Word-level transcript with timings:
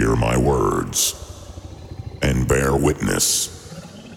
Hear 0.00 0.16
my 0.16 0.38
words 0.38 1.14
and 2.22 2.48
bear 2.48 2.74
witness 2.74 3.50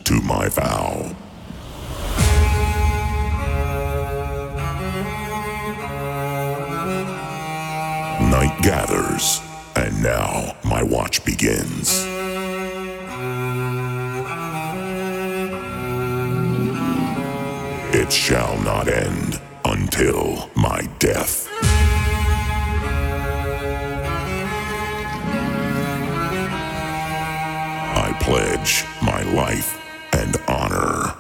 to 0.06 0.14
my 0.22 0.48
vow. 0.48 1.14
Night 8.32 8.58
gathers, 8.62 9.42
and 9.76 10.02
now 10.02 10.56
my 10.64 10.82
watch 10.84 11.26
begins. 11.26 12.06
It 17.94 18.10
shall 18.10 18.58
not 18.62 18.88
end 18.88 19.42
until 19.66 20.50
my 20.56 20.88
death. 21.00 21.73
Pledge 28.24 28.86
my 29.02 29.22
life 29.34 29.78
and 30.14 30.38
honor. 30.48 31.14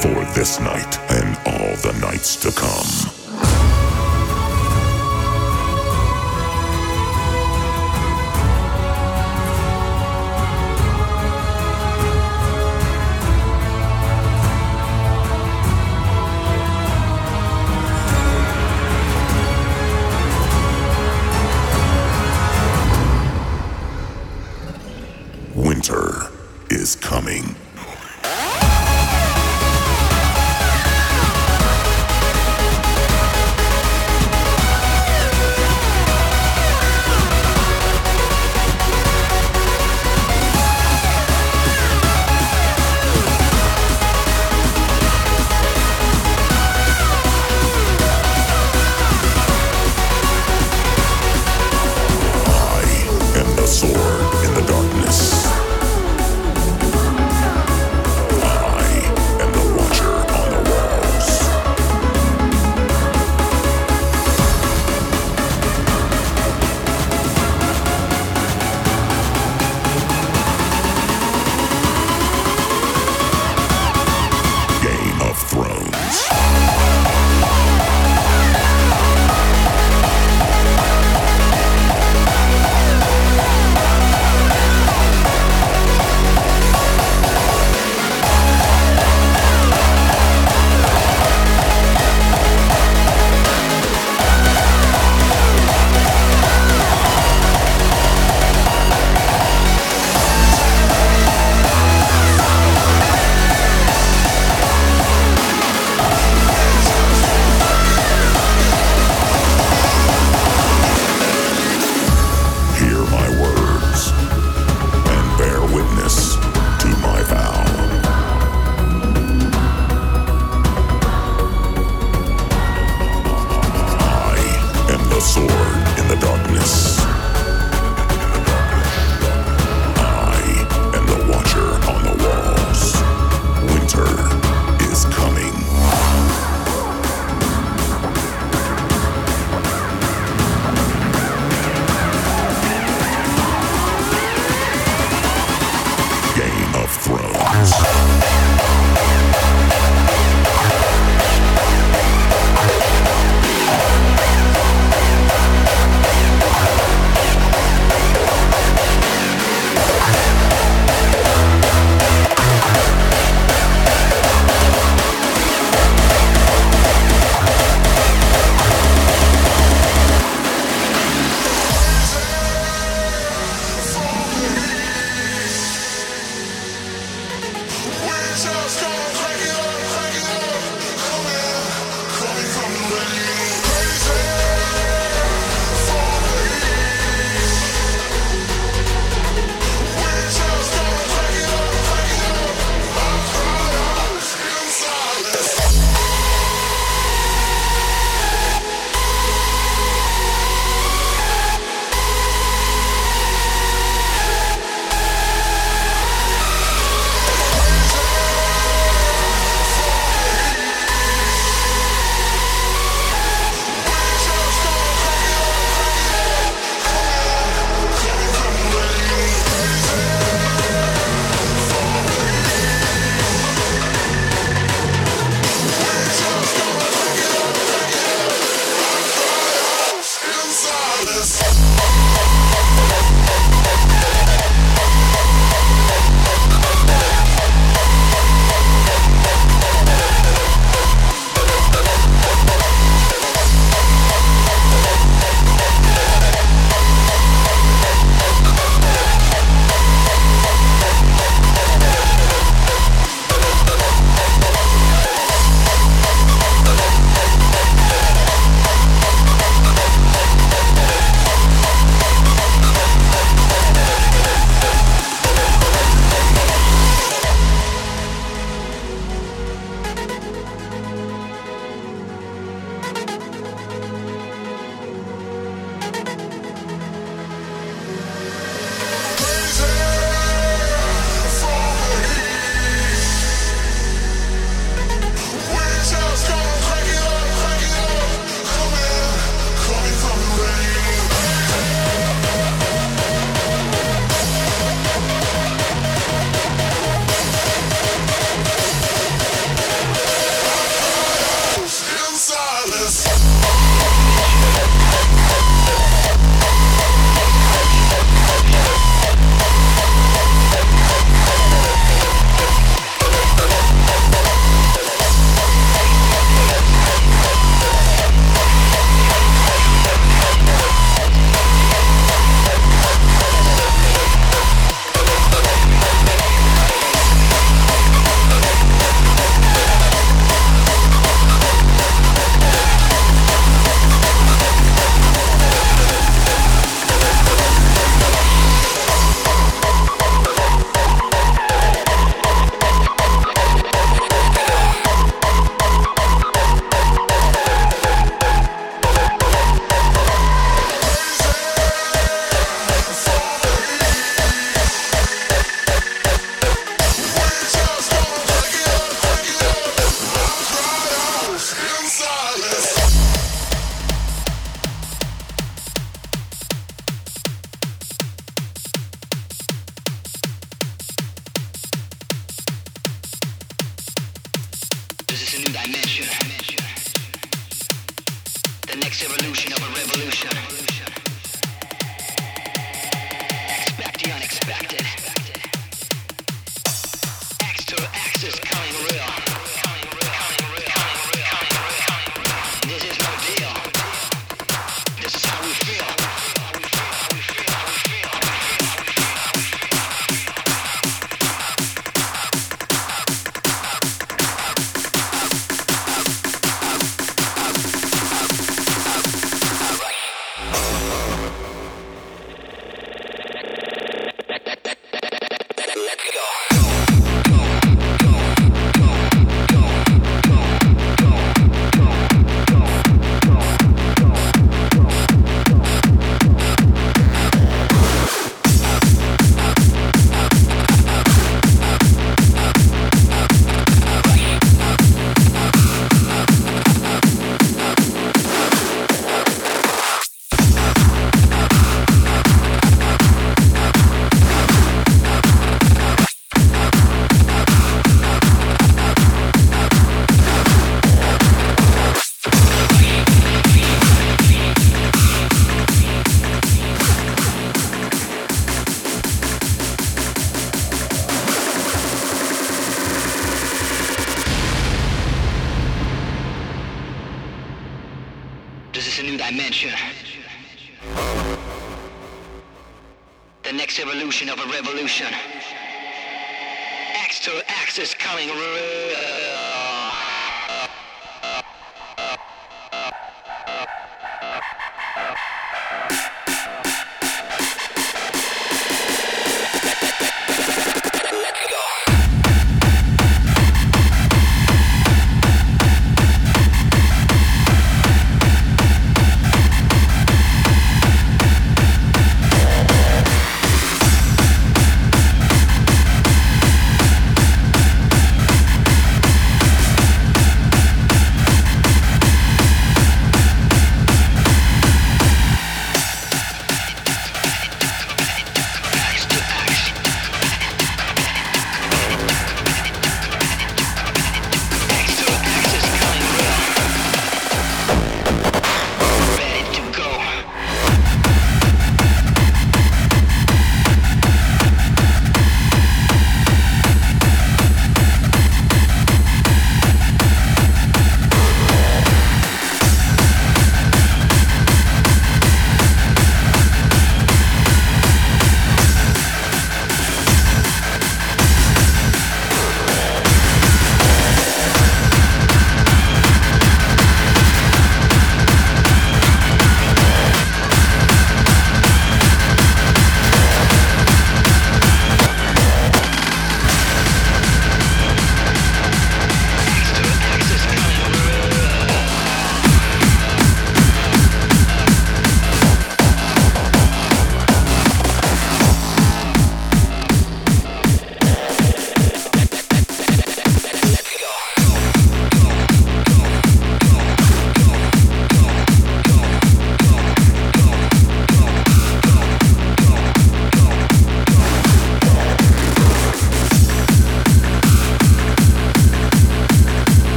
For 0.00 0.34
this 0.34 0.60
night 0.60 0.98
and 1.12 1.38
all 1.46 1.76
the 1.76 1.98
nights 2.02 2.36
to 2.36 2.52
come. 2.52 3.09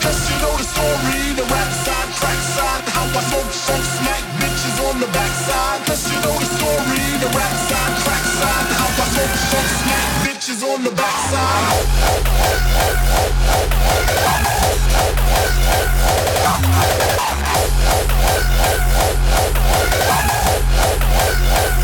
Cause 0.00 0.30
you 0.30 0.36
know 0.40 0.56
the 0.56 0.64
story, 0.64 1.36
the 1.36 1.44
rap 1.52 1.70
side, 1.84 2.08
track 2.16 2.40
side 2.56 2.84
How 2.88 3.04
I 3.04 3.20
smoke, 3.28 3.52
smoke, 3.52 3.84
smack 3.84 4.24
bitches 4.40 4.80
on 4.88 4.98
the 4.98 5.06
backside 5.12 5.84
Cause 5.86 6.08
you 6.10 6.16
know 6.24 6.36
the 6.40 6.48
story, 6.56 7.04
the 7.20 7.28
rap 7.36 7.54
side, 7.68 7.94
track 8.00 8.24
side 8.24 8.68
How 8.80 8.88
I 8.88 9.06
smoke, 9.12 9.36
smoke, 9.48 9.70
smack 9.84 10.08
bitches 10.24 10.64
on 10.64 10.84
the 10.84 10.90
backside 10.96 11.84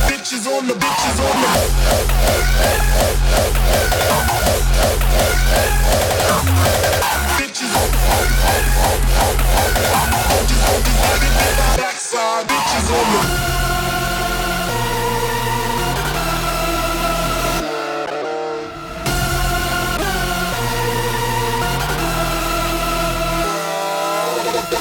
Bitches 0.08 0.46
on 0.48 0.66
the 0.66 0.74
bitches 0.74 1.18
on 1.20 1.36
the 1.42 2.06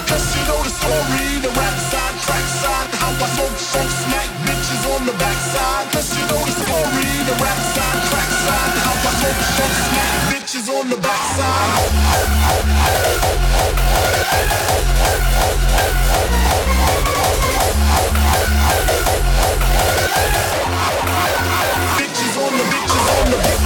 Cause 0.08 0.36
you 0.36 0.44
know 0.48 0.62
the 0.62 0.70
story, 0.70 1.40
the 1.42 1.50
rap 1.50 1.78
side, 1.90 2.16
track 2.26 2.46
side, 2.62 2.90
how 3.02 3.10
I 3.10 3.28
smoke, 3.36 3.58
smoke, 3.58 3.90
smack, 3.90 4.55
on 4.94 5.06
the 5.06 5.14
backside, 5.14 5.92
cause 5.92 6.10
you 6.18 6.26
know 6.28 6.42
the 6.46 6.52
story. 6.52 7.06
The 7.26 7.36
rap 7.42 7.58
side, 7.74 8.02
track 8.10 8.30
side, 8.46 8.78
how 8.86 8.94
I 8.94 9.14
hope 9.58 9.74
smack 9.90 10.12
bitches 10.32 10.68
on 10.70 10.90
the 10.90 10.98
backside. 10.98 12.46
bitches 21.98 22.36
on 22.44 22.52
the 22.58 22.64
bitches 22.72 23.06
on 23.18 23.26
the 23.32 23.38
bitches. 23.38 23.66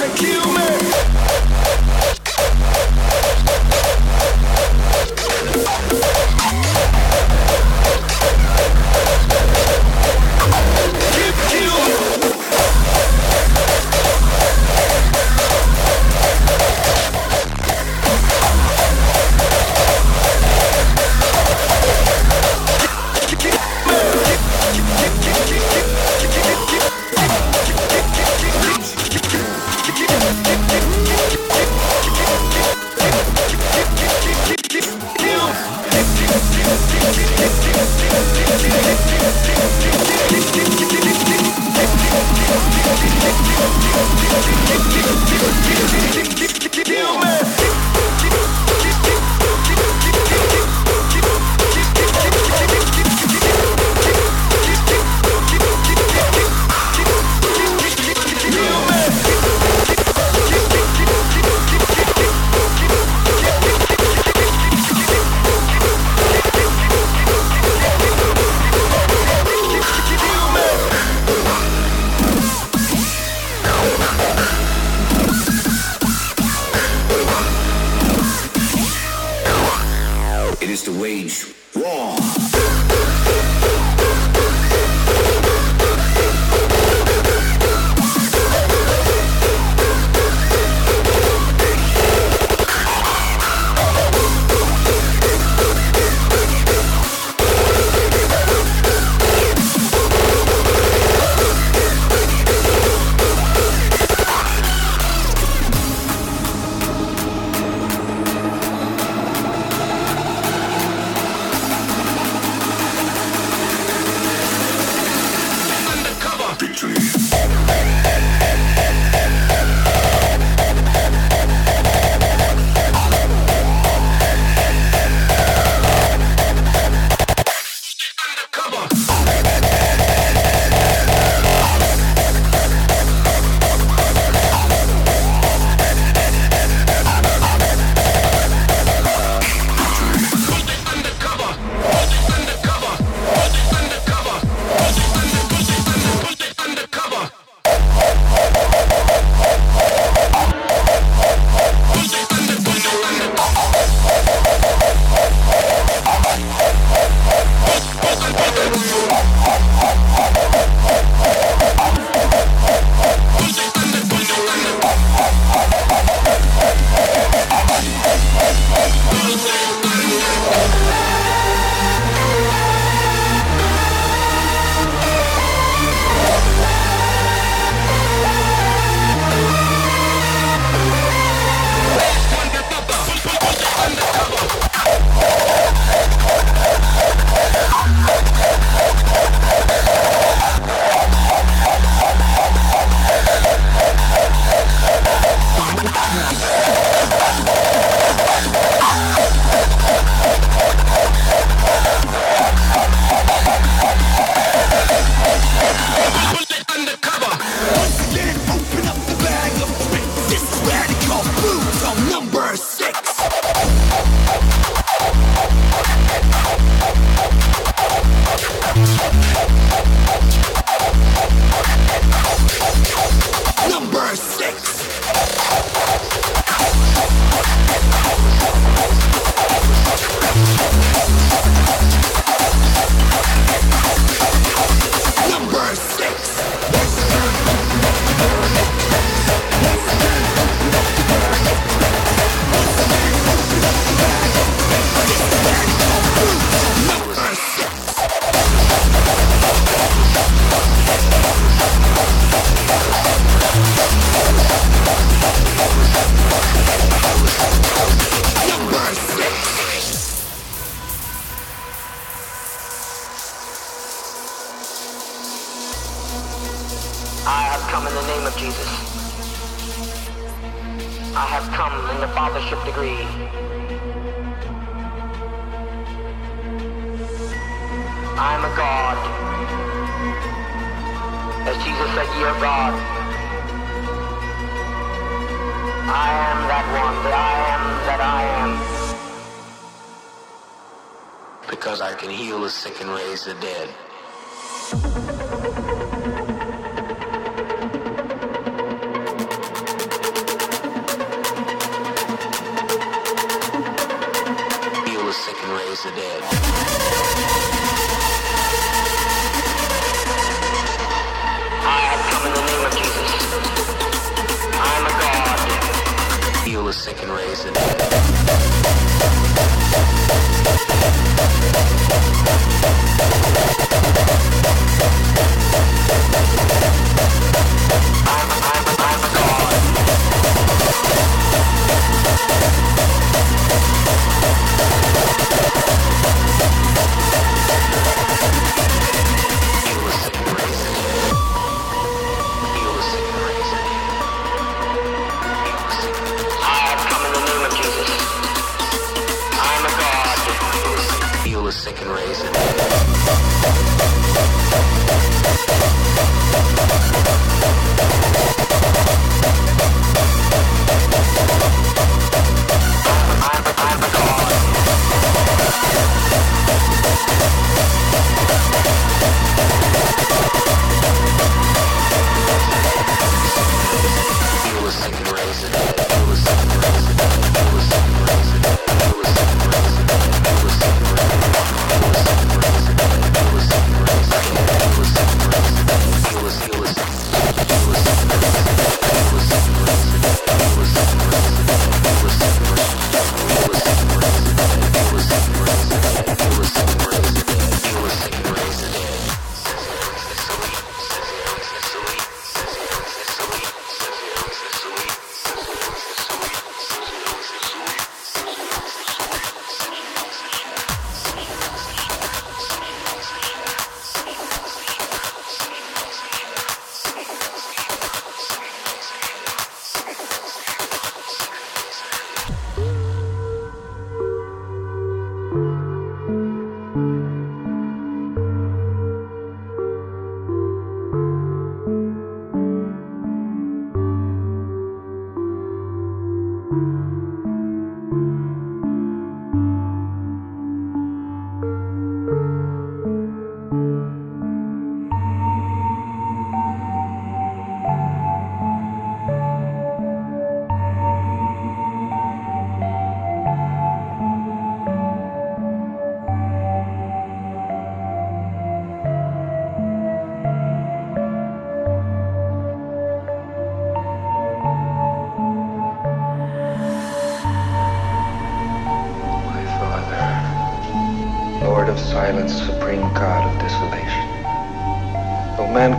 gonna 0.00 0.14
kill 0.14 0.54
me. 0.54 0.79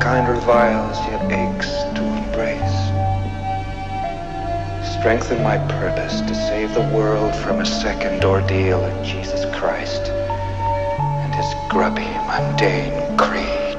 kinder 0.01 0.33
vials 0.33 0.97
yet 1.13 1.21
aches 1.31 1.69
to 1.93 2.01
embrace. 2.01 2.77
Strengthen 4.97 5.43
my 5.43 5.59
purpose 5.79 6.21
to 6.21 6.33
save 6.33 6.73
the 6.73 6.89
world 6.89 7.35
from 7.35 7.59
a 7.59 7.65
second 7.65 8.25
ordeal 8.25 8.83
in 8.83 9.05
Jesus 9.05 9.45
Christ 9.55 10.01
and 10.09 11.35
his 11.35 11.45
grubby, 11.69 12.09
mundane 12.25 13.15
creed. 13.15 13.77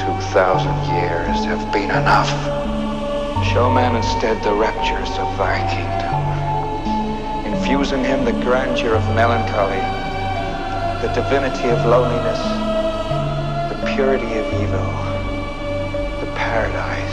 Two 0.00 0.16
thousand 0.32 0.76
years 0.96 1.44
have 1.44 1.70
been 1.70 1.90
enough. 1.90 2.32
Show 3.52 3.70
man 3.70 3.96
instead 3.96 4.42
the 4.42 4.54
raptures 4.54 5.10
of 5.18 5.28
thy 5.36 5.60
kingdom, 5.76 6.16
infuse 7.52 7.92
in 7.92 8.02
him 8.02 8.24
the 8.24 8.32
grandeur 8.44 8.94
of 8.94 9.04
melancholy, 9.14 9.84
the 11.02 11.12
divinity 11.12 11.68
of 11.68 11.84
loneliness, 11.84 12.69
purity 14.00 14.38
of 14.38 14.46
evil, 14.54 14.90
the 16.20 16.32
paradise. 16.34 17.09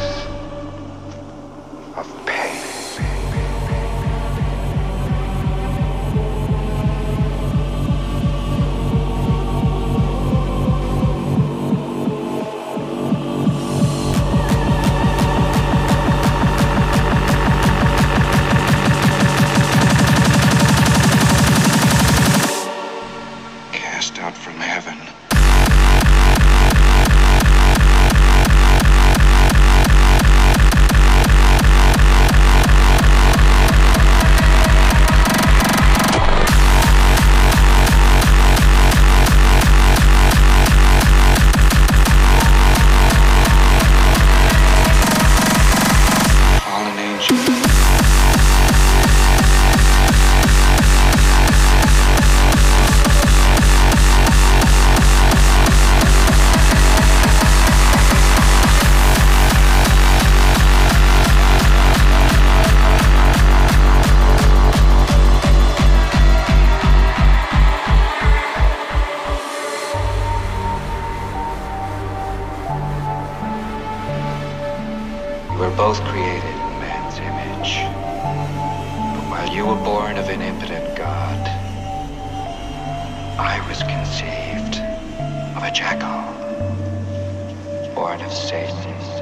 Born 88.07 88.21
of 88.21 88.31
Satan, 88.31 89.16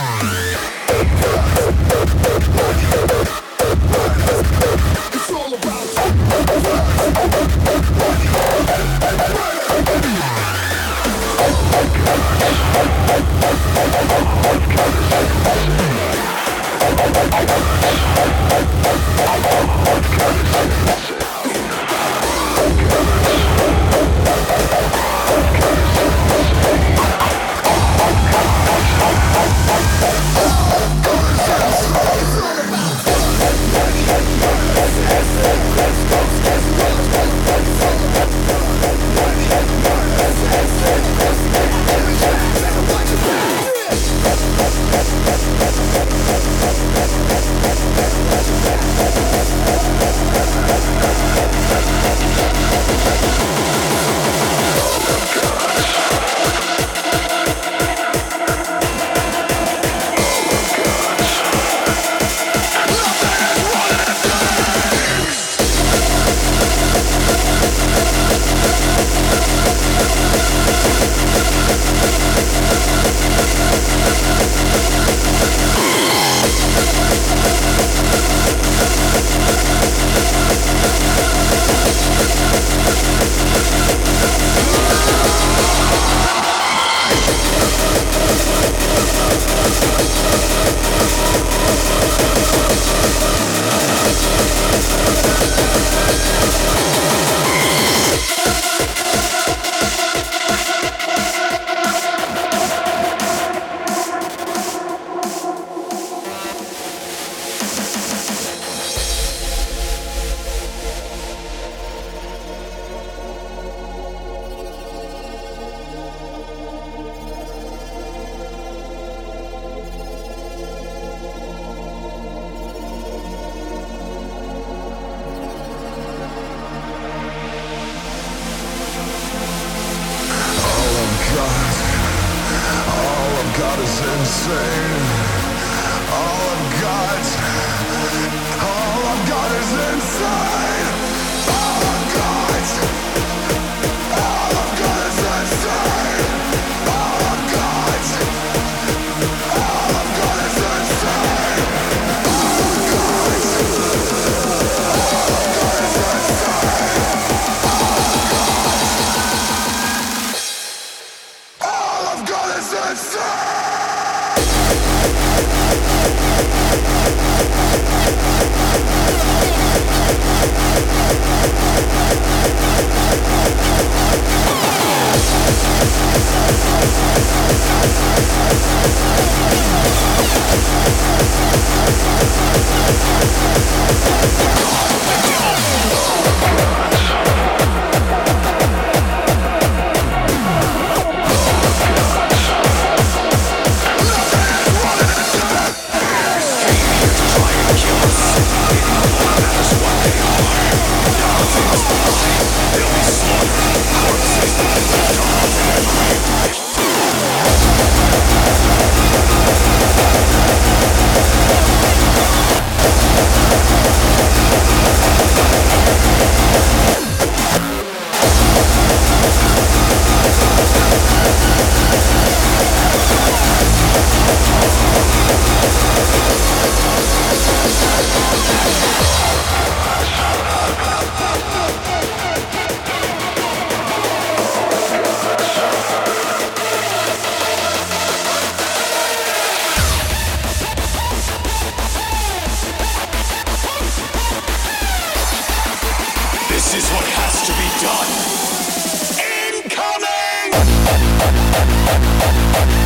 go. 21.10 21.17
Oh! 30.00 30.57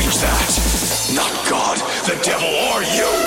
change 0.00 0.18
that. 0.18 1.10
Not 1.14 1.48
God, 1.48 1.78
the 2.06 2.20
devil, 2.22 2.48
or 2.48 2.82
you! 2.82 3.17